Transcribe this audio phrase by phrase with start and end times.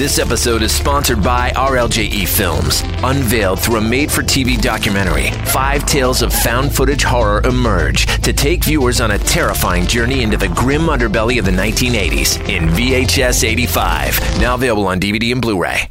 [0.00, 2.82] This episode is sponsored by RLJE Films.
[3.04, 8.32] Unveiled through a made for TV documentary, five tales of found footage horror emerge to
[8.32, 13.44] take viewers on a terrifying journey into the grim underbelly of the 1980s in VHS
[13.44, 14.40] 85.
[14.40, 15.90] Now available on DVD and Blu ray.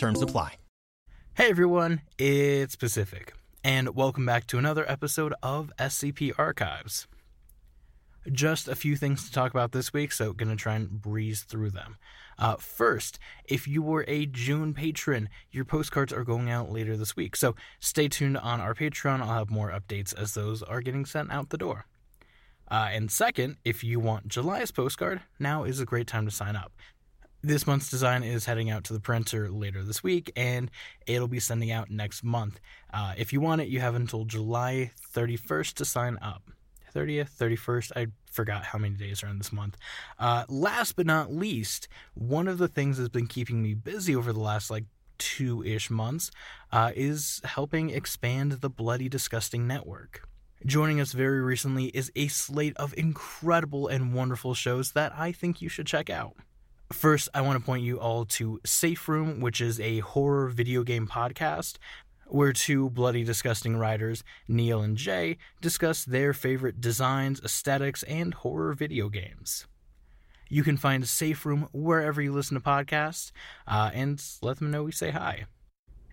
[0.00, 0.56] Terms apply.
[1.34, 7.06] Hey everyone, it's Pacific, and welcome back to another episode of SCP Archives.
[8.32, 11.72] Just a few things to talk about this week, so gonna try and breeze through
[11.72, 11.98] them.
[12.38, 17.14] Uh, first, if you were a June patron, your postcards are going out later this
[17.14, 19.20] week, so stay tuned on our Patreon.
[19.20, 21.84] I'll have more updates as those are getting sent out the door.
[22.70, 26.56] Uh, and second, if you want July's postcard, now is a great time to sign
[26.56, 26.72] up.
[27.42, 30.70] This month's design is heading out to the printer later this week, and
[31.06, 32.60] it'll be sending out next month.
[32.92, 36.42] Uh, if you want it, you have until July 31st to sign up.
[36.94, 37.92] 30th, 31st.
[37.96, 39.78] I forgot how many days are in this month.
[40.18, 44.34] Uh, last but not least, one of the things that's been keeping me busy over
[44.34, 44.84] the last like
[45.16, 46.30] two ish months
[46.72, 50.28] uh, is helping expand the Bloody Disgusting Network.
[50.66, 55.62] Joining us very recently is a slate of incredible and wonderful shows that I think
[55.62, 56.36] you should check out.
[56.92, 60.82] First, I want to point you all to Safe Room, which is a horror video
[60.82, 61.76] game podcast
[62.26, 68.72] where two bloody disgusting writers, Neil and Jay, discuss their favorite designs, aesthetics, and horror
[68.72, 69.66] video games.
[70.48, 73.30] You can find Safe Room wherever you listen to podcasts,
[73.68, 75.46] uh, and let them know we say hi.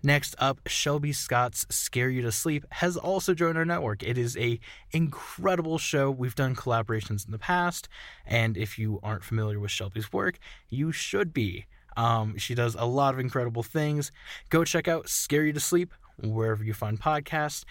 [0.02, 4.02] Next up, Shelby Scott's Scare You to Sleep has also joined our network.
[4.02, 4.60] It is a
[4.92, 6.10] incredible show.
[6.10, 7.88] We've done collaborations in the past,
[8.24, 10.38] and if you aren't familiar with Shelby's work,
[10.68, 11.66] you should be.
[11.96, 14.12] Um, she does a lot of incredible things.
[14.50, 15.92] Go check out Scare You to Sleep
[16.22, 17.64] wherever you find podcasts.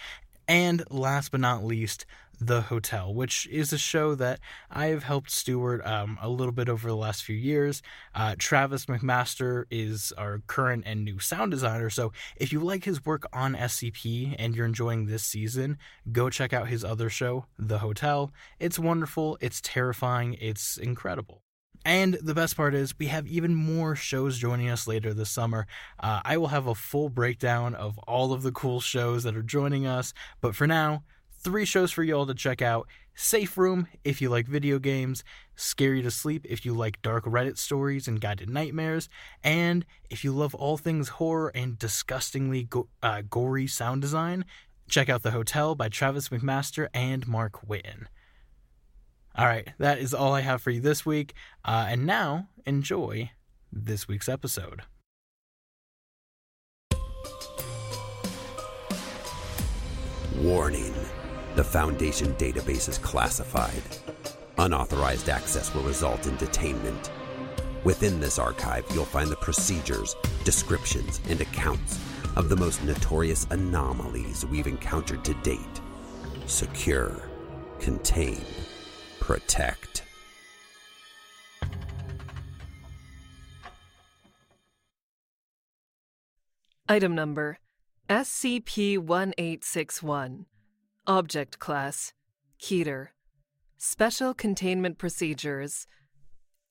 [0.47, 2.05] And last but not least,
[2.39, 4.39] The Hotel, which is a show that
[4.71, 7.81] I have helped steward um, a little bit over the last few years.
[8.15, 11.89] Uh, Travis McMaster is our current and new sound designer.
[11.89, 15.77] So if you like his work on SCP and you're enjoying this season,
[16.11, 18.31] go check out his other show, The Hotel.
[18.59, 21.41] It's wonderful, it's terrifying, it's incredible.
[21.85, 25.67] And the best part is, we have even more shows joining us later this summer.
[25.99, 29.43] Uh, I will have a full breakdown of all of the cool shows that are
[29.43, 30.13] joining us.
[30.41, 34.47] But for now, three shows for y'all to check out Safe Room if you like
[34.47, 35.23] video games,
[35.55, 39.09] Scare You to Sleep if you like dark Reddit stories and guided nightmares,
[39.43, 44.45] and if you love all things horror and disgustingly go- uh, gory sound design,
[44.87, 48.05] check out The Hotel by Travis McMaster and Mark Witten.
[49.37, 51.33] All right, that is all I have for you this week.
[51.63, 53.29] Uh, and now, enjoy
[53.71, 54.81] this week's episode.
[60.37, 60.93] Warning
[61.55, 63.83] The Foundation database is classified.
[64.57, 67.11] Unauthorized access will result in detainment.
[67.83, 71.99] Within this archive, you'll find the procedures, descriptions, and accounts
[72.35, 75.59] of the most notorious anomalies we've encountered to date.
[76.47, 77.29] Secure,
[77.79, 78.41] contain,
[79.19, 80.03] protect.
[86.89, 87.59] Item number
[88.09, 90.45] SCP 1861.
[91.05, 92.13] Object Class
[92.61, 93.09] Keter.
[93.77, 95.85] Special Containment Procedures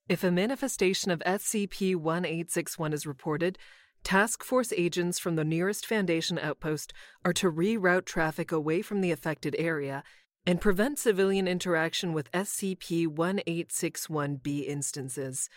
[0.09, 3.59] If a manifestation of SCP 1861 is reported,
[4.03, 9.11] task force agents from the nearest Foundation outpost are to reroute traffic away from the
[9.11, 10.03] affected area
[10.47, 15.51] and prevent civilian interaction with SCP 1861B instances.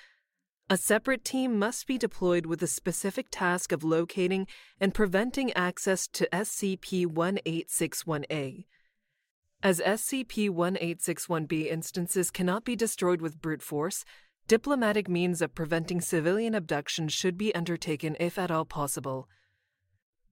[0.71, 4.47] A separate team must be deployed with the specific task of locating
[4.79, 8.65] and preventing access to SCP 1861A.
[9.61, 14.05] As SCP 1861B instances cannot be destroyed with brute force,
[14.47, 19.27] diplomatic means of preventing civilian abduction should be undertaken if at all possible.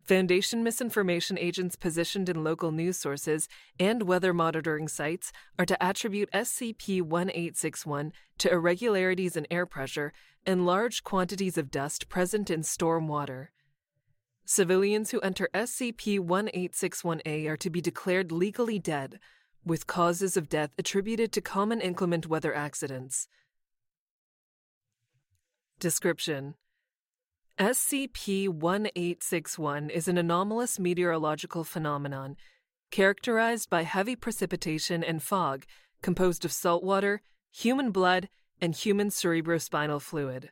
[0.07, 6.31] Foundation misinformation agents positioned in local news sources and weather monitoring sites are to attribute
[6.31, 10.13] SCP 1861 to irregularities in air pressure
[10.45, 13.51] and large quantities of dust present in storm water.
[14.45, 19.19] Civilians who enter SCP 1861A are to be declared legally dead,
[19.65, 23.27] with causes of death attributed to common inclement weather accidents.
[25.81, 26.55] Description
[27.59, 32.37] SCP 1861 is an anomalous meteorological phenomenon
[32.91, 35.65] characterized by heavy precipitation and fog
[36.03, 38.29] composed of saltwater, human blood,
[38.61, 40.51] and human cerebrospinal fluid.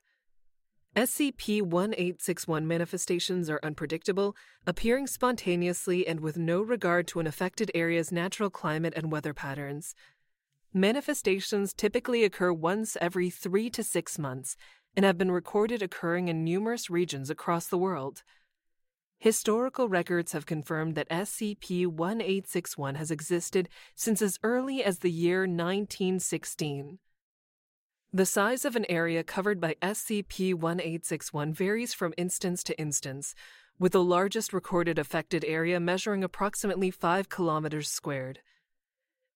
[0.95, 4.35] SCP 1861 manifestations are unpredictable,
[4.65, 9.93] appearing spontaneously and with no regard to an affected area's natural climate and weather patterns.
[10.73, 14.57] Manifestations typically occur once every three to six months
[14.95, 18.23] and have been recorded occurring in numerous regions across the world.
[19.17, 25.41] Historical records have confirmed that SCP 1861 has existed since as early as the year
[25.41, 26.99] 1916.
[28.13, 33.35] The size of an area covered by SCP 1861 varies from instance to instance,
[33.77, 38.39] with the largest recorded affected area measuring approximately 5 kilometers squared.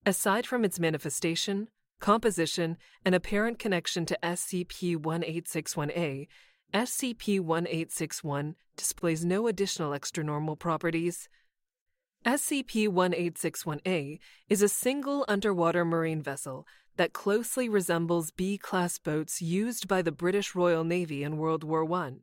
[0.05, 1.67] Aside from its manifestation,
[2.00, 6.28] composition, and apparent connection to SCP 1861A,
[6.74, 11.28] SCP 1861 displays no additional extranormal properties.
[12.25, 14.19] SCP 1861A
[14.50, 16.68] is a single underwater marine vessel
[16.98, 21.92] that closely resembles B class boats used by the British Royal Navy in World War
[21.94, 22.16] I.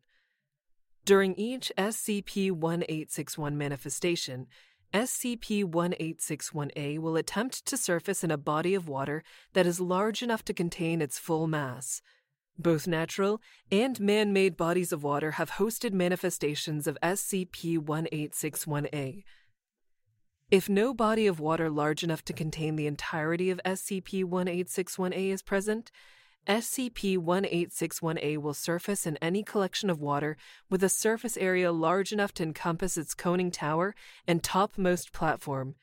[1.06, 4.48] During each SCP 1861 manifestation,
[4.92, 9.22] SCP 1861A will attempt to surface in a body of water
[9.52, 12.02] that is large enough to contain its full mass.
[12.58, 13.40] Both natural
[13.70, 19.24] and man made bodies of water have hosted manifestations of SCP 1861A.
[20.50, 25.42] If no body of water large enough to contain the entirety of SCP 1861A is
[25.42, 25.90] present,
[26.46, 30.36] SCP 1861A will surface in any collection of water
[30.70, 33.94] with a surface area large enough to encompass its conning tower
[34.28, 35.74] and topmost platform,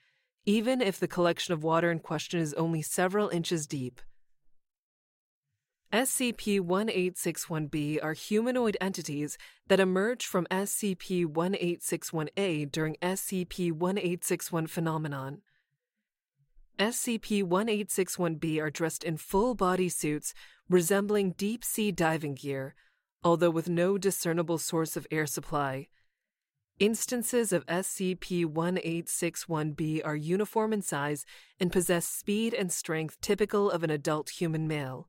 [0.45, 3.99] even if the collection of water in question is only several inches deep.
[5.91, 9.37] SCP 1861B are humanoid entities
[9.67, 15.41] that emerge from SCP 1861A during SCP 1861 phenomenon.
[16.79, 20.33] SCP 1861B are dressed in full body suits
[20.69, 22.73] resembling deep sea diving gear,
[23.23, 25.87] although with no discernible source of air supply.
[26.79, 31.25] Instances of SCP 1861B are uniform in size
[31.59, 35.07] and possess speed and strength typical of an adult human male.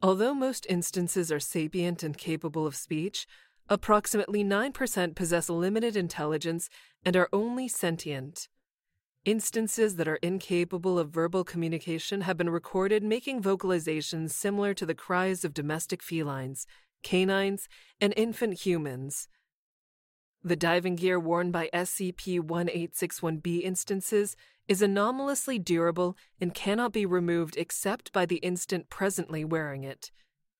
[0.00, 3.26] Although most instances are sapient and capable of speech,
[3.68, 6.70] approximately 9% possess limited intelligence
[7.04, 8.48] and are only sentient.
[9.26, 14.94] Instances that are incapable of verbal communication have been recorded making vocalizations similar to the
[14.94, 16.64] cries of domestic felines,
[17.02, 17.68] canines,
[18.00, 19.26] and infant humans.
[20.44, 24.36] The diving gear worn by SCP 1861B instances
[24.68, 30.12] is anomalously durable and cannot be removed except by the instant presently wearing it.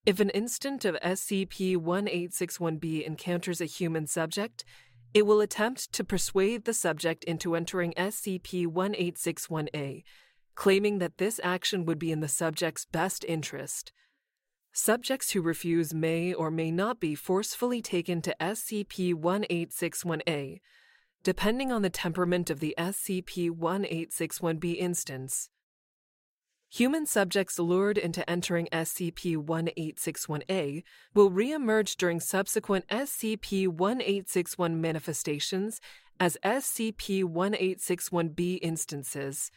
[0.04, 4.64] If an instant of SCP 1861B encounters a human subject,
[5.16, 10.04] it will attempt to persuade the subject into entering SCP 1861A,
[10.54, 13.92] claiming that this action would be in the subject's best interest.
[14.74, 20.60] Subjects who refuse may or may not be forcefully taken to SCP 1861A,
[21.22, 25.48] depending on the temperament of the SCP 1861B instance.
[26.76, 30.82] Human subjects lured into entering SCP 1861A
[31.14, 35.80] will reemerge during subsequent SCP 1861 manifestations
[36.20, 39.50] as SCP 1861B instances.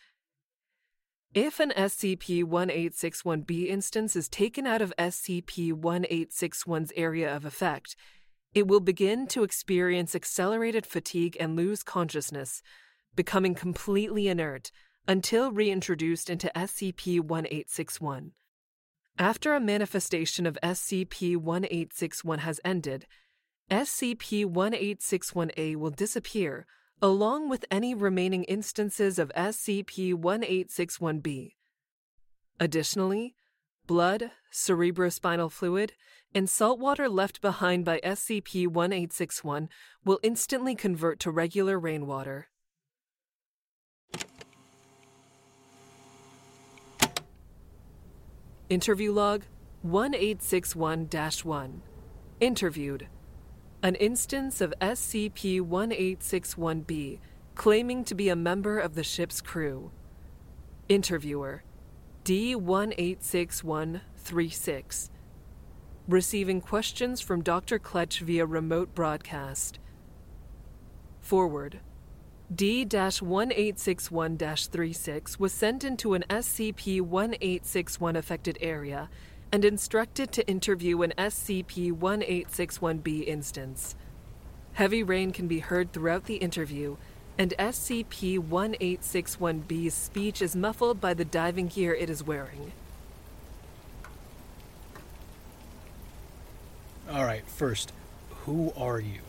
[1.34, 7.98] If an SCP 1861B instance is taken out of SCP 1861's area of effect,
[8.54, 12.62] it will begin to experience accelerated fatigue and lose consciousness,
[13.14, 14.72] becoming completely inert
[15.10, 18.32] until reintroduced into SCP 1861.
[19.18, 23.08] After a manifestation of SCP 1861 has ended,
[23.72, 26.68] SCP 1861A will disappear
[27.02, 31.54] along with any remaining instances of SCP 1861B.
[32.60, 33.34] Additionally,
[33.88, 35.94] blood, cerebrospinal fluid,
[36.36, 39.70] and saltwater left behind by SCP 1861
[40.06, 42.49] will instantly convert to regular rainwater.
[48.70, 49.44] Interview log
[49.82, 51.10] 1861
[51.44, 51.82] 1.
[52.40, 53.08] Interviewed.
[53.82, 57.18] An instance of SCP 1861B
[57.56, 59.90] claiming to be a member of the ship's crew.
[60.88, 61.64] Interviewer
[62.26, 65.10] D186136.
[66.08, 67.80] Receiving questions from Dr.
[67.80, 69.80] Kletch via remote broadcast.
[71.20, 71.80] Forward.
[72.54, 79.08] D 1861 36 was sent into an SCP 1861 affected area
[79.52, 83.96] and instructed to interview an SCP 1861B instance.
[84.74, 86.98] Heavy rain can be heard throughout the interview,
[87.38, 92.72] and SCP 1861B's speech is muffled by the diving gear it is wearing.
[97.12, 97.94] All right, first,
[98.46, 99.22] who are you?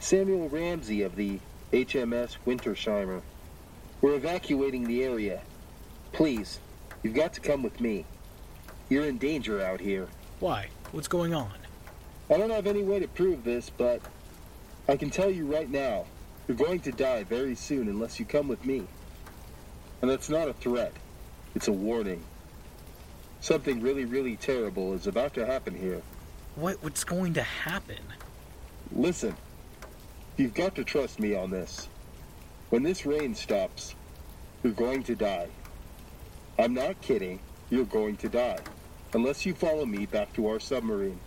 [0.00, 1.38] Samuel Ramsey of the
[1.74, 3.20] HMS Wintersheimer.
[4.00, 5.40] We're evacuating the area.
[6.12, 6.60] Please,
[7.02, 8.04] you've got to come with me.
[8.88, 10.06] You're in danger out here.
[10.38, 10.68] Why?
[10.92, 11.50] What's going on?
[12.30, 14.00] I don't have any way to prove this, but
[14.86, 16.06] I can tell you right now,
[16.46, 18.86] you're going to die very soon unless you come with me.
[20.00, 20.92] And that's not a threat,
[21.56, 22.22] it's a warning.
[23.40, 26.02] Something really, really terrible is about to happen here.
[26.54, 27.98] What what's going to happen?
[28.92, 29.34] Listen,
[30.36, 31.88] you've got to trust me on this.
[32.70, 33.94] When this rain stops,
[34.62, 35.48] you're going to die.
[36.58, 37.38] I'm not kidding,
[37.70, 38.60] you're going to die.
[39.12, 41.20] Unless you follow me back to our submarine.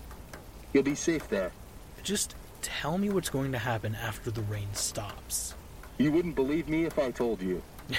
[0.74, 1.52] You'll be safe there.
[2.04, 5.56] Just tell me what's going to happen after the rain stops.
[5.98, 7.62] You wouldn't believe me if I told you.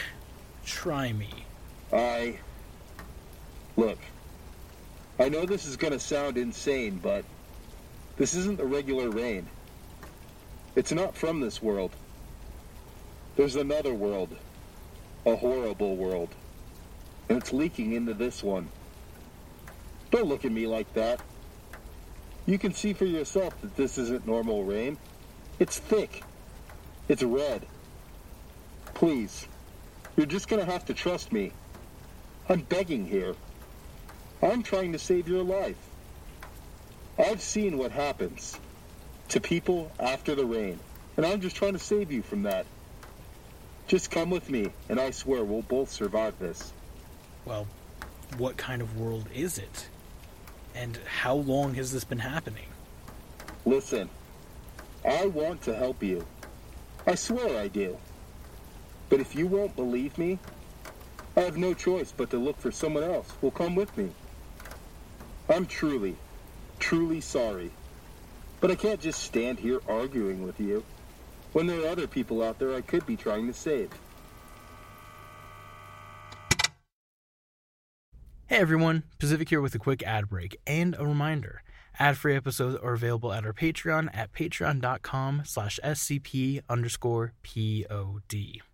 [0.65, 1.31] Try me.
[1.93, 2.39] I.
[3.77, 3.99] Look.
[5.19, 7.25] I know this is gonna sound insane, but
[8.17, 9.49] this isn't the regular rain.
[10.79, 11.91] It's not from this world.
[13.35, 14.29] There's another world.
[15.27, 16.29] A horrible world.
[17.29, 18.69] And it's leaking into this one.
[20.13, 21.21] Don't look at me like that.
[22.47, 24.97] You can see for yourself that this isn't normal rain.
[25.59, 26.23] It's thick.
[27.09, 27.67] It's red.
[28.95, 29.49] Please.
[30.17, 31.51] You're just gonna have to trust me.
[32.49, 33.35] I'm begging here.
[34.41, 35.89] I'm trying to save your life.
[37.19, 38.57] I've seen what happens
[39.29, 40.79] to people after the rain,
[41.17, 42.67] and I'm just trying to save you from that.
[43.87, 46.73] Just come with me, and I swear we'll both survive this.
[47.45, 47.67] Well,
[48.37, 49.89] what kind of world is it?
[50.75, 52.67] And how long has this been happening?
[53.65, 54.09] Listen,
[55.05, 56.27] I want to help you.
[57.07, 57.97] I swear I do.
[59.09, 60.39] But if you won't believe me,
[61.37, 64.11] I have no choice but to look for someone else who'll come with me.
[65.49, 66.17] I'm truly,
[66.79, 67.71] truly sorry.
[68.61, 70.85] But I can't just stand here arguing with you
[71.53, 73.91] when there are other people out there I could be trying to save.
[78.47, 81.63] Hey everyone, Pacific here with a quick ad break and a reminder.
[81.99, 88.68] Ad-free episodes are available at our Patreon at patreon.com slash scp underscore pod.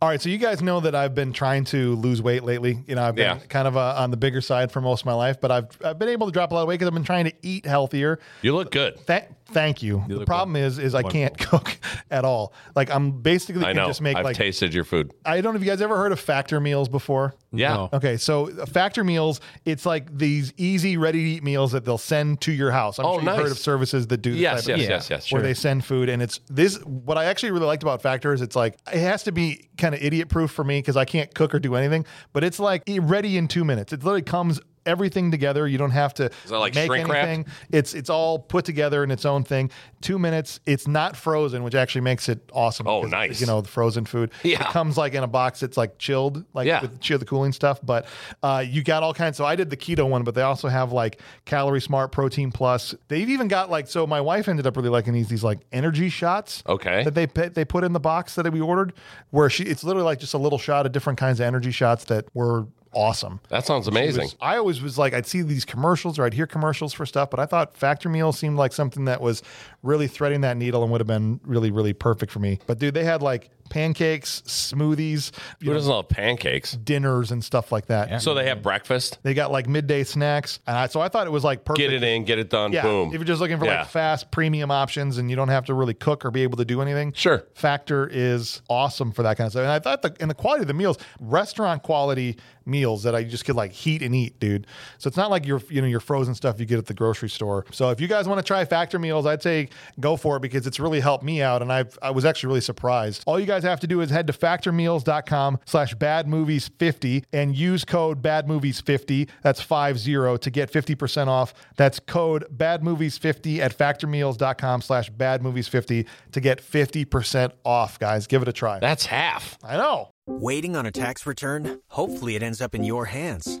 [0.00, 2.78] All right, so you guys know that I've been trying to lose weight lately.
[2.86, 3.44] You know, I've been Yeah.
[3.48, 5.98] kind of uh, on the bigger side for most of my life, but I've I've
[5.98, 8.20] been able to drop a lot of weight because I've been trying to eat healthier.
[8.42, 9.04] You look good.
[9.08, 10.04] Th- thank you.
[10.06, 11.78] the look problem is, is I can't cook
[12.12, 12.52] at all.
[12.76, 13.88] Like I'm basically I know.
[13.88, 15.10] just make I've like tasted your food.
[15.24, 17.34] I don't know if you guys ever heard of factor meals before.
[17.50, 17.88] Yeah.
[17.92, 22.40] Okay, so factor meals, it's like these easy, ready to eat meals that they'll send
[22.42, 22.98] to your house.
[23.00, 25.10] I'm Oh, sure you've heard of services that do this Yes, type of- yes, yes,
[25.10, 25.38] yes, sure.
[25.38, 25.48] Where sure.
[25.48, 26.76] they send food, and it's this.
[26.84, 29.87] What I actually really liked about Factor is it's like it has to be kind
[29.94, 32.06] of idiot proof for me because I can't cook or do anything.
[32.32, 33.92] But it's like ready in two minutes.
[33.92, 35.68] It literally comes everything together.
[35.68, 37.10] You don't have to Is that like make wrapped?
[37.10, 37.46] anything.
[37.70, 39.70] It's it's all put together in its own thing.
[40.00, 40.60] Two minutes.
[40.66, 42.86] It's not frozen, which actually makes it awesome.
[42.88, 43.40] Oh, nice.
[43.40, 44.30] You know, the frozen food.
[44.42, 44.60] Yeah.
[44.68, 46.80] It comes like in a box It's like chilled, like Yeah.
[46.82, 47.78] with chill the cooling stuff.
[47.82, 48.06] But
[48.42, 49.36] uh, you got all kinds.
[49.36, 52.94] So I did the keto one, but they also have like calorie smart, protein plus.
[53.08, 54.06] They've even got like so.
[54.06, 56.62] My wife ended up really liking these these like energy shots.
[56.66, 57.04] Okay.
[57.04, 58.92] That they put- they put in the box that we ordered,
[59.30, 62.04] where she it's literally like just a little shot of different kinds of energy shots
[62.06, 62.66] that were
[62.98, 63.40] awesome.
[63.48, 64.24] That sounds amazing.
[64.24, 67.30] was- I always was like, I'd see these commercials or I'd hear commercials for stuff,
[67.30, 69.42] but I thought Factor Meal seemed like something that was
[69.82, 72.58] really threading that needle and would have been really, really perfect for me.
[72.66, 75.30] But dude, they had like pancakes, smoothies,
[75.62, 76.72] Who doesn't love pancakes?
[76.72, 78.22] dinners, and stuff like that.
[78.22, 79.18] So they have breakfast.
[79.22, 81.78] They got like midday snacks, and I, so I thought it was like perfect.
[81.78, 82.72] Get it in, get it done.
[82.72, 83.08] Yeah, Boom.
[83.08, 83.80] if you're just looking for Yeah.
[83.80, 86.64] like fast premium options and you don't have to really cook or be able to
[86.64, 87.44] do anything, Sure.
[87.54, 89.62] Factor is awesome for that kind of stuff.
[89.62, 93.24] And I thought the and the quality of the meals, restaurant quality meals that I
[93.24, 94.66] just could like heat and eat, dude.
[94.98, 97.30] So it's not like your you know your frozen stuff you get at the grocery
[97.30, 97.64] store.
[97.72, 99.68] So if you guys want to try Factor meals, I'd say
[100.00, 102.60] go for it because it's really helped me out, and I've I was actually really
[102.60, 103.22] surprised.
[103.26, 108.22] All you guys have to do is head to factormeals.com slash badmovies50 and use code
[108.22, 109.28] badmovies50.
[109.42, 111.54] That's five zero to get 50% off.
[111.76, 118.26] That's code badmovies50 at factormeals.com slash badmovies50 to get 50% off, guys.
[118.26, 118.78] Give it a try.
[118.78, 119.58] That's half.
[119.62, 120.10] I know.
[120.26, 121.80] Waiting on a tax return?
[121.88, 123.60] Hopefully, it ends up in your hands.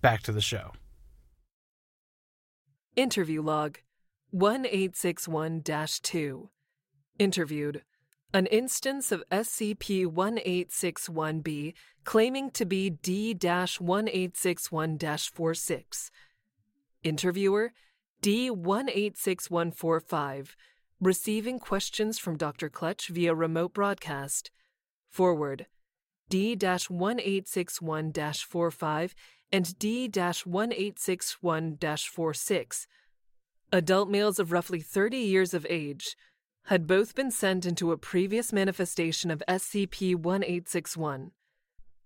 [0.00, 0.72] back to the show.
[2.96, 3.80] Interview log
[4.30, 6.48] 1861 2.
[7.18, 7.82] Interviewed.
[8.34, 11.72] An instance of SCP 1861B
[12.04, 16.10] claiming to be D 1861 46.
[17.02, 17.72] Interviewer
[18.20, 20.56] D 186145.
[21.00, 22.68] Receiving questions from Dr.
[22.68, 24.50] Clutch via remote broadcast.
[25.08, 25.64] Forward
[26.28, 29.14] D 1861 45
[29.50, 32.86] and D 1861 46.
[33.70, 36.16] Adult males of roughly 30 years of age
[36.66, 41.30] had both been sent into a previous manifestation of SCP 1861.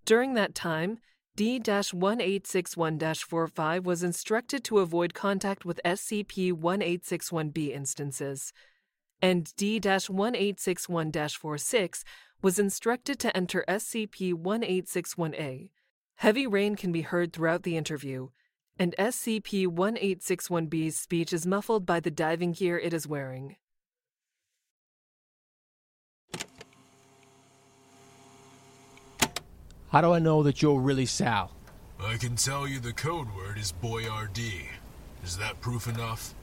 [0.04, 0.98] During that time,
[1.34, 8.52] D 1861 45 was instructed to avoid contact with SCP 1861B instances,
[9.20, 12.04] and D 1861 46
[12.42, 15.70] was instructed to enter SCP 1861A.
[16.16, 18.28] Heavy rain can be heard throughout the interview,
[18.78, 23.56] and SCP 1861B's speech is muffled by the diving gear it is wearing.
[29.90, 31.50] How do I know that you're really Sal?
[32.00, 34.64] I can tell you the code word is Boyardee.
[35.22, 36.34] Is that proof enough?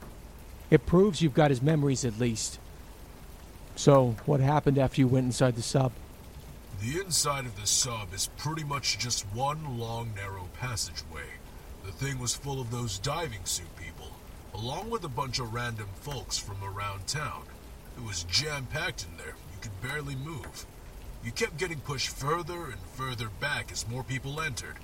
[0.70, 2.60] It proves you've got his memories at least.
[3.74, 5.90] So, what happened after you went inside the sub?
[6.80, 11.28] The inside of the sub is pretty much just one long, narrow passageway.
[11.84, 14.12] The thing was full of those diving suit people,
[14.54, 17.42] along with a bunch of random folks from around town.
[17.98, 20.64] It was jam packed in there, you could barely move.
[21.22, 24.76] You kept getting pushed further and further back as more people entered.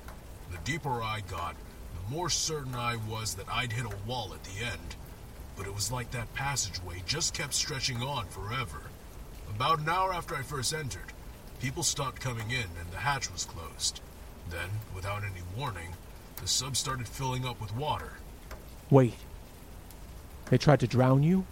[0.50, 1.56] The deeper I got,
[1.94, 4.96] the more certain I was that I'd hit a wall at the end.
[5.56, 8.82] But it was like that passageway just kept stretching on forever.
[9.48, 11.14] About an hour after I first entered,
[11.60, 14.00] people stopped coming in and the hatch was closed.
[14.50, 15.94] Then, without any warning,
[16.36, 18.12] the sub started filling up with water.
[18.90, 19.14] Wait.
[20.50, 21.44] They tried to drown you?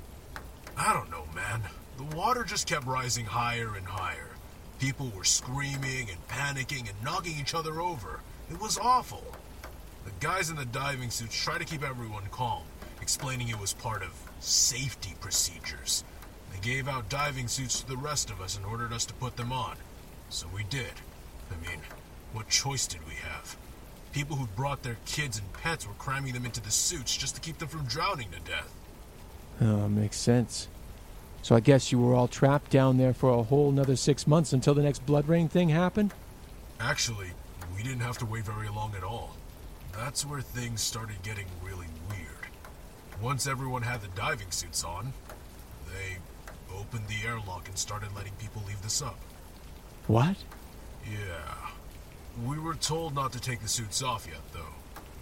[0.76, 1.62] I don't know, man.
[1.96, 4.30] The water just kept rising higher and higher.
[4.78, 8.20] People were screaming and panicking and knocking each other over.
[8.50, 9.24] It was awful.
[10.04, 12.64] The guys in the diving suits tried to keep everyone calm,
[13.00, 16.04] explaining it was part of safety procedures.
[16.52, 19.36] They gave out diving suits to the rest of us and ordered us to put
[19.36, 19.76] them on.
[20.30, 20.92] So we did.
[21.50, 21.80] I mean,
[22.32, 23.56] what choice did we have?
[24.12, 27.40] People who'd brought their kids and pets were cramming them into the suits just to
[27.40, 28.72] keep them from drowning to death.
[29.60, 30.68] Oh, makes sense.
[31.42, 34.52] So I guess you were all trapped down there for a whole nother six months
[34.52, 36.14] until the next blood rain thing happened?
[36.80, 37.30] Actually,
[37.76, 39.36] we didn't have to wait very long at all.
[39.92, 42.48] That's where things started getting really weird.
[43.20, 45.12] Once everyone had the diving suits on,
[45.92, 46.16] they
[46.76, 49.14] opened the airlock and started letting people leave the sub.
[50.06, 50.36] What?
[51.10, 51.70] Yeah.
[52.44, 54.74] We were told not to take the suits off yet, though.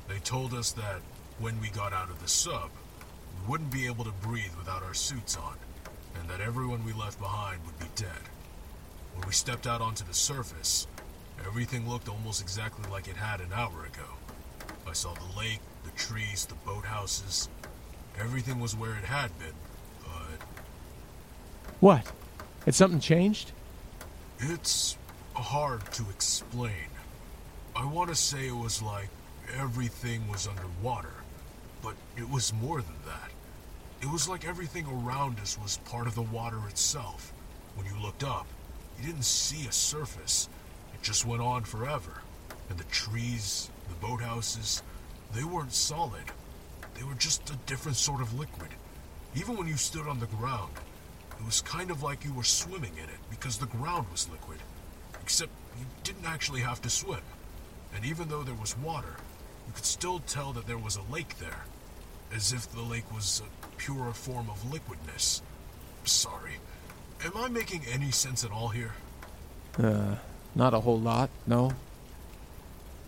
[0.08, 1.00] They told us that
[1.38, 2.70] when we got out of the sub,
[3.40, 5.56] we wouldn't be able to breathe without our suits on,
[6.18, 8.28] and that everyone we left behind would be dead.
[9.14, 10.86] When we stepped out onto the surface,
[11.46, 14.08] everything looked almost exactly like it had an hour ago.
[14.88, 17.48] I saw the lake, the trees, the boathouses.
[18.18, 19.54] Everything was where it had been,
[20.00, 20.46] but
[21.80, 22.12] What?
[22.64, 23.52] Had something changed?
[24.44, 24.98] It's
[25.36, 26.88] hard to explain.
[27.76, 29.08] I want to say it was like
[29.56, 31.14] everything was underwater,
[31.80, 33.30] but it was more than that.
[34.00, 37.32] It was like everything around us was part of the water itself.
[37.76, 38.46] When you looked up,
[38.98, 40.48] You didn't see a surface.
[40.94, 42.22] It just went on forever.
[42.68, 44.82] And the trees, the boathouses,
[45.34, 46.24] they weren't solid.
[46.94, 48.70] They were just a different sort of liquid.
[49.34, 50.72] Even when you stood on the ground,
[51.42, 54.58] it was kind of like you were swimming in it because the ground was liquid.
[55.20, 57.18] Except you didn't actually have to swim.
[57.94, 59.16] And even though there was water,
[59.66, 61.64] you could still tell that there was a lake there.
[62.32, 65.42] As if the lake was a purer form of liquidness.
[66.04, 66.58] Sorry.
[67.24, 68.92] Am I making any sense at all here?
[69.76, 70.14] Uh,
[70.54, 71.72] not a whole lot, no.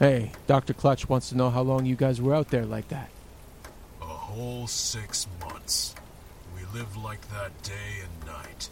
[0.01, 0.75] Hey, Dr.
[0.75, 3.11] Clutch wants to know how long you guys were out there like that.
[4.03, 5.95] A whole six months.
[6.75, 8.69] Lived like that day and night.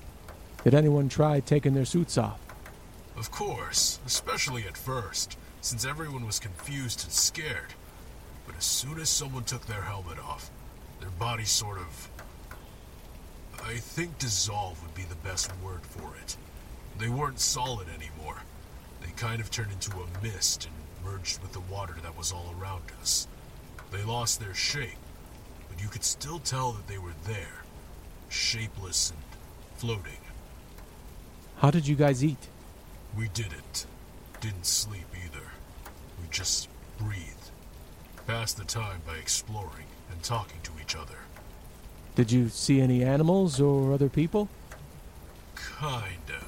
[0.65, 2.41] Did anyone try taking their suits off?
[3.17, 7.75] Of course, especially at first, since everyone was confused and scared.
[8.45, 10.51] But as soon as someone took their helmet off,
[10.99, 12.11] their body sort of.
[13.65, 16.37] I think dissolve would be the best word for it.
[16.99, 18.43] They weren't solid anymore.
[19.01, 22.53] They kind of turned into a mist and merged with the water that was all
[22.61, 23.29] around us.
[23.93, 24.99] They lost their shape,
[25.69, 27.62] but you could still tell that they were there,
[28.33, 29.18] shapeless and
[29.79, 30.18] floating.
[31.59, 32.49] How did you guys eat?
[33.16, 33.87] We didn't.
[34.40, 35.45] Didn't sleep either.
[36.21, 36.68] We just
[36.99, 37.51] breathed.
[38.27, 41.18] Passed the time by exploring and talking to each other.
[42.14, 44.49] Did you see any animals or other people?
[45.79, 46.45] Kinda.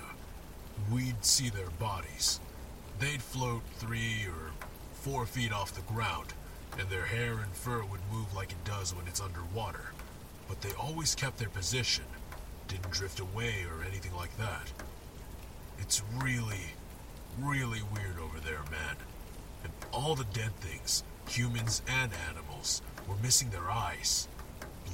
[0.91, 2.41] We'd see their bodies.
[2.99, 4.53] They'd float three or
[4.93, 6.33] four feet off the ground,
[6.79, 9.93] and their hair and fur would move like it does when it's underwater.
[10.49, 12.05] But they always kept their position,
[12.69, 14.73] didn't drift away or anything like that.
[15.79, 16.73] It's really,
[17.41, 18.97] really weird over there, man.
[19.63, 24.29] And all the dead things, humans and animals, were missing their eyes.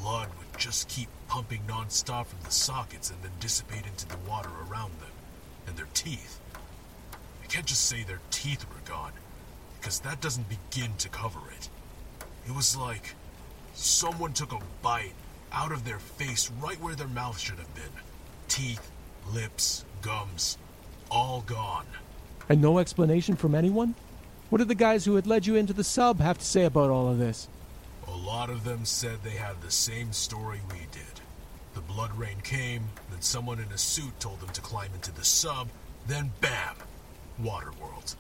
[0.01, 4.51] Blood would just keep pumping non-stop from the sockets and then dissipate into the water
[4.71, 5.11] around them.
[5.67, 6.41] And their teeth.
[7.43, 9.13] I can't just say their teeth were gone,
[9.79, 11.69] because that doesn't begin to cover it.
[12.47, 13.15] It was like
[13.75, 15.13] someone took a bite
[15.53, 17.85] out of their face right where their mouth should have been.
[18.49, 18.91] Teeth,
[19.33, 20.59] lips, gums,
[21.11, 21.87] all gone.
[22.49, 23.95] And no explanation from anyone?
[24.49, 26.91] What did the guys who had led you into the sub have to say about
[26.91, 27.49] all of this?
[28.09, 31.21] A lot of them said they had the same story we did.
[31.75, 35.25] The blood rain came, then someone in a suit told them to climb into the
[35.25, 35.69] sub,
[36.09, 36.75] then bam!
[37.41, 38.17] Waterworld.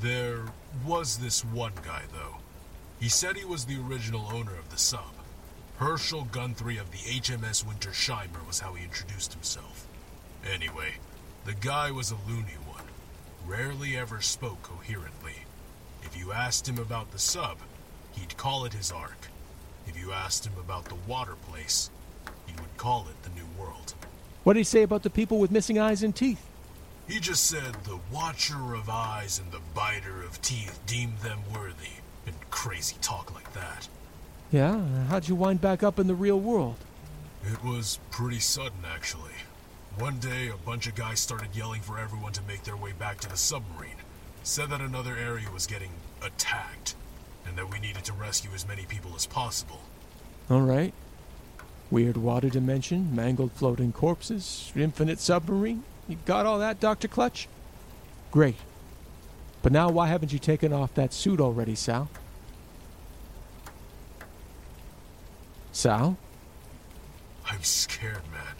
[0.00, 0.46] There
[0.84, 2.38] was this one guy, though.
[2.98, 5.15] He said he was the original owner of the sub.
[5.78, 9.86] Herschel Guthrie of the HMS Wintersheimer was how he introduced himself.
[10.50, 10.94] Anyway,
[11.44, 12.84] the guy was a loony one.
[13.46, 15.44] Rarely ever spoke coherently.
[16.02, 17.58] If you asked him about the sub,
[18.12, 19.28] he'd call it his ark.
[19.86, 21.90] If you asked him about the water place,
[22.46, 23.94] he would call it the New World.
[24.44, 26.44] What did he say about the people with missing eyes and teeth?
[27.06, 32.00] He just said the watcher of eyes and the biter of teeth deemed them worthy,
[32.26, 33.88] and crazy talk like that.
[34.52, 36.76] Yeah, how'd you wind back up in the real world?
[37.44, 39.32] It was pretty sudden, actually.
[39.98, 43.18] One day, a bunch of guys started yelling for everyone to make their way back
[43.20, 43.96] to the submarine.
[44.42, 45.90] Said that another area was getting
[46.22, 46.94] attacked,
[47.46, 49.80] and that we needed to rescue as many people as possible.
[50.48, 50.94] All right.
[51.90, 55.82] Weird water dimension, mangled floating corpses, infinite submarine.
[56.08, 57.08] You got all that, Dr.
[57.08, 57.48] Clutch?
[58.30, 58.56] Great.
[59.62, 62.08] But now why haven't you taken off that suit already, Sal?
[65.76, 66.16] Sal?
[67.44, 68.56] I'm scared, man.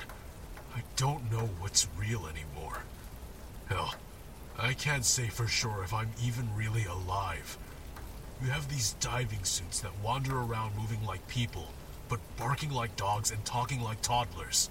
[0.75, 2.83] I don't know what's real anymore.
[3.71, 3.95] Hell,
[4.59, 7.57] I can't say for sure if I'm even really alive.
[8.43, 11.69] You have these diving suits that wander around moving like people,
[12.11, 14.69] but barking like dogs and talking like toddlers.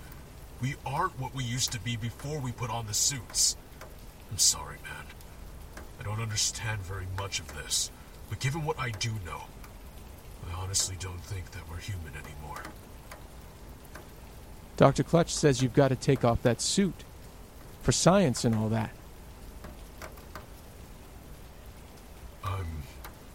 [0.62, 3.58] We aren't what we used to be before we put on the suits.
[4.30, 5.06] I'm sorry, man.
[6.00, 7.90] I don't understand very much of this,
[8.30, 9.46] but given what I do know,
[10.50, 12.64] I honestly don't think that we're human anymore.
[14.78, 15.04] Dr.
[15.04, 17.04] Clutch says you've got to take off that suit.
[17.82, 18.90] For science and all that.
[22.44, 22.84] I'm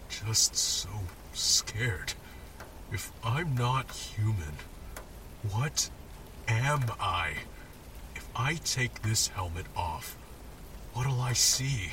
[0.09, 0.89] just so
[1.33, 2.15] scared.
[2.91, 4.55] If I'm not human,
[5.53, 5.89] what
[6.49, 7.35] am I?
[8.17, 10.17] If I take this helmet off,
[10.95, 11.91] what'll I see?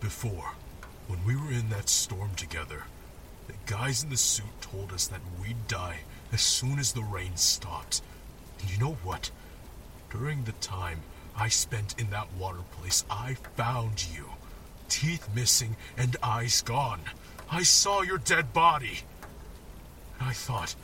[0.00, 0.52] Before,
[1.06, 2.84] when we were in that storm together,
[3.46, 6.00] the guys in the suit told us that we'd die
[6.32, 8.02] as soon as the rain stopped.
[8.60, 9.30] And you know what?
[10.10, 11.00] During the time
[11.36, 14.30] I spent in that water place, I found you.
[14.88, 17.00] Teeth missing and eyes gone.
[17.50, 19.00] I saw your dead body.
[20.18, 20.74] And I thought,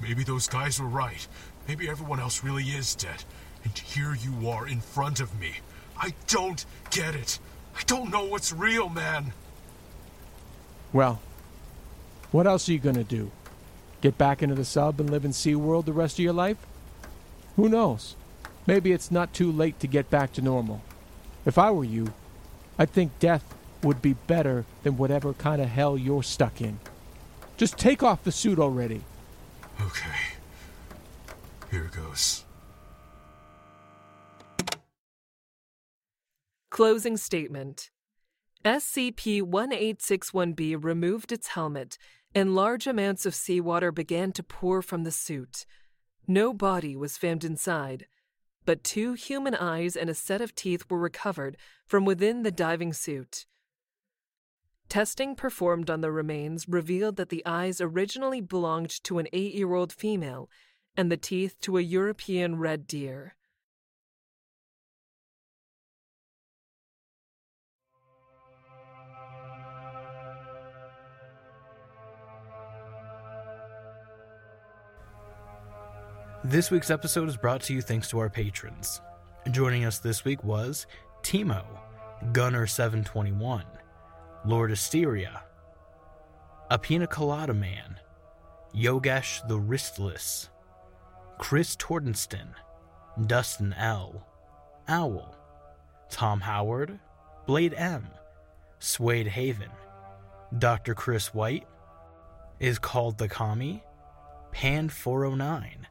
[0.00, 1.26] maybe those guys were right.
[1.68, 3.24] Maybe everyone else really is dead.
[3.64, 5.54] And here you are in front of me.
[5.96, 7.38] I don't get it.
[7.76, 9.32] I don't know what's real, man.
[10.92, 11.20] Well,
[12.30, 13.30] what else are you gonna do?
[14.00, 16.58] Get back into the sub and live in SeaWorld the rest of your life?
[17.56, 18.14] Who knows?
[18.66, 20.82] Maybe it's not too late to get back to normal.
[21.44, 22.12] If I were you,
[22.78, 26.78] I'd think death would be better than whatever kind of hell you're stuck in.
[27.56, 29.02] Just take off the suit already.
[29.80, 30.36] Okay.
[31.70, 32.44] Here it goes.
[36.70, 37.90] Closing statement
[38.64, 41.96] SCP 1861B removed its helmet,
[42.34, 45.64] and large amounts of seawater began to pour from the suit.
[46.26, 48.06] No body was found inside,
[48.64, 52.92] but two human eyes and a set of teeth were recovered from within the diving
[52.92, 53.46] suit.
[54.88, 59.74] Testing performed on the remains revealed that the eyes originally belonged to an eight year
[59.74, 60.50] old female
[60.96, 63.36] and the teeth to a European red deer.
[76.48, 79.02] This week's episode is brought to you thanks to our patrons.
[79.50, 80.86] Joining us this week was
[81.22, 81.62] Timo,
[82.32, 83.64] Guner721,
[84.46, 85.42] Lord Asteria,
[86.70, 88.00] A Pina Colada Man,
[88.74, 90.48] Yogesh the Wristless,
[91.36, 92.54] Chris Torstenson,
[93.26, 94.26] Dustin L.,
[94.88, 95.36] Owl,
[96.08, 96.98] Tom Howard,
[97.44, 98.08] Blade M,
[98.78, 99.70] Suede Haven,
[100.58, 100.94] Dr.
[100.94, 101.66] Kris White,
[102.58, 103.82] is called the Kami,
[104.50, 105.86] Pan 409,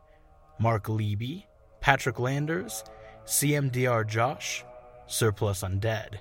[0.60, 1.46] Mark Leiby,
[1.82, 2.84] Patrick Landers,
[3.26, 4.64] CMDR Josh,
[5.06, 6.20] Surplus Undead,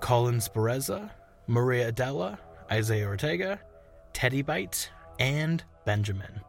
[0.00, 1.10] Colin Sperrazza,
[1.46, 2.38] Maria Adela,
[2.70, 3.60] Isiah Ortega,
[4.12, 6.40] Teddy Bite, and Benjamin.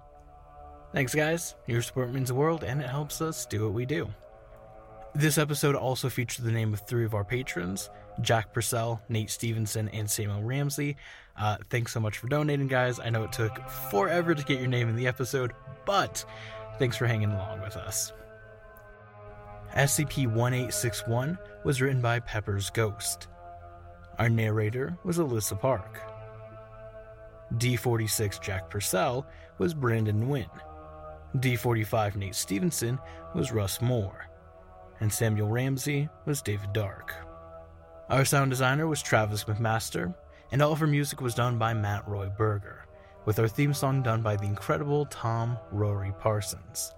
[0.94, 1.56] Thanks, guys.
[1.66, 4.08] Your support means the world and it helps us do what we do.
[5.16, 7.90] This episode also featured the name of three of our patrons
[8.22, 10.98] Jack Purcell, Nate Stephenson, and Samuel Ramsey.
[11.36, 13.00] Uh, thanks so much for donating, guys.
[13.00, 15.54] I know it took forever to get your name in the episode,
[15.86, 16.24] but
[16.80, 18.12] thanks for hanging along with us.
[19.76, 23.28] SCP 1861 was written by Pepper's Ghost.
[24.20, 26.00] Our narrator was Elissa Park.
[27.56, 29.26] D46 Jack Purcell
[29.58, 30.50] was Brandon Wynn.
[31.38, 33.00] D45 Nate Stephenson
[33.34, 34.28] was Russ Moore.
[35.00, 37.14] And Samuel Ramsey was David Darke.
[38.10, 40.14] Our sound designer was Travis McMaster,
[40.52, 42.83] and all of our music was done by Matt Roi Berger,
[43.26, 46.94] with our theme song done by the incredible Tom Rory Parsons.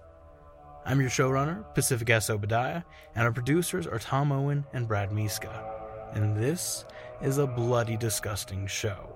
[0.84, 2.30] I'm your showrunner, Pacific S.
[2.30, 2.82] Obadiah,
[3.14, 5.64] and our producers are Tom Owen and Brad Miska.
[6.14, 6.84] And this
[7.22, 9.15] is a bloody disgusting show.